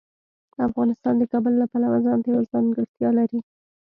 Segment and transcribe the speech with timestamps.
[0.67, 3.39] افغانستان د کابل له پلوه ځانته یوه ځانګړتیا لري.